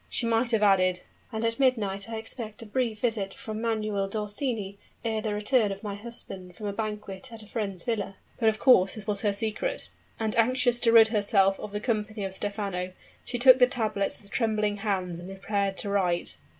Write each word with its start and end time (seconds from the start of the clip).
She 0.09 0.25
might 0.25 0.49
have 0.49 0.63
added 0.63 1.01
"And 1.31 1.45
at 1.45 1.59
midnight 1.59 2.09
I 2.09 2.15
expect 2.17 2.63
a 2.63 2.65
brief 2.65 3.01
visit 3.01 3.35
from 3.35 3.61
Manuel 3.61 4.07
d'Orsini, 4.07 4.79
ere 5.05 5.21
the 5.21 5.31
return 5.31 5.71
of 5.71 5.83
my 5.83 5.93
husband 5.93 6.55
from 6.55 6.65
a 6.65 6.73
banquet 6.73 7.31
at 7.31 7.43
a 7.43 7.45
friend's 7.45 7.83
villa." 7.83 8.15
But 8.39 8.49
of 8.49 8.57
course 8.57 8.95
this 8.95 9.05
was 9.05 9.21
her 9.21 9.31
secret; 9.31 9.91
and 10.19 10.35
anxious 10.37 10.79
to 10.79 10.91
rid 10.91 11.09
herself 11.09 11.59
of 11.59 11.71
the 11.71 11.79
company 11.79 12.23
of 12.25 12.33
Stephano, 12.33 12.93
she 13.25 13.37
took 13.37 13.59
the 13.59 13.67
tablets 13.67 14.19
with 14.19 14.31
trembling 14.31 14.77
hands 14.77 15.19
and 15.19 15.29
prepared 15.29 15.77
to 15.77 15.89
write. 15.91 16.37